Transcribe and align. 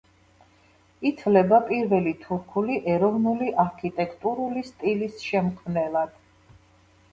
ითვლება 1.09 1.59
პირველი 1.67 2.13
თურქული 2.23 2.79
ეროვნული 2.95 3.53
არქიტექტურული 3.67 4.67
სტილის 4.73 5.23
შემქმნელად. 5.29 6.19